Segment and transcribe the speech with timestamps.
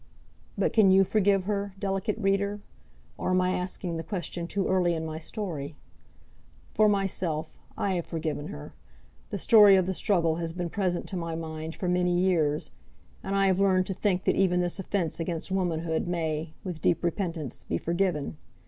[0.57, 2.61] But can you forgive her, delicate reader?
[3.19, 5.75] Or am I asking the question too early in my story?
[6.73, 8.73] For myself, I have forgiven her.
[9.29, 12.71] The story of the struggle has been present to my mind for many years,
[13.21, 17.03] and I have learned to think that even this offence against womanhood may, with deep
[17.03, 18.37] repentance, be forgiven.